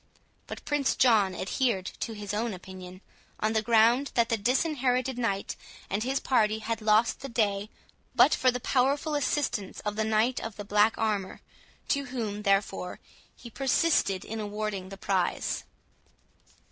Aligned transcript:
But 0.47 0.65
Prince 0.65 0.95
John 0.95 1.35
adhered 1.35 1.85
to 1.99 2.13
his 2.13 2.33
own 2.33 2.55
opinion, 2.55 3.01
on 3.39 3.53
the 3.53 3.61
ground 3.61 4.09
that 4.15 4.29
the 4.29 4.35
Disinherited 4.35 5.19
Knight 5.19 5.55
and 5.91 6.01
his 6.01 6.19
party 6.19 6.57
had 6.57 6.81
lost 6.81 7.19
the 7.19 7.29
day, 7.29 7.69
but 8.15 8.33
for 8.33 8.49
the 8.49 8.59
powerful 8.59 9.13
assistance 9.13 9.79
of 9.81 9.95
the 9.97 10.03
Knight 10.03 10.39
of 10.39 10.55
the 10.55 10.65
Black 10.65 10.97
Armour, 10.97 11.41
to 11.89 12.05
whom, 12.05 12.41
therefore, 12.41 12.99
he 13.35 13.51
persisted 13.51 14.25
in 14.25 14.39
awarding 14.39 14.89
the 14.89 14.97
prize. 14.97 15.65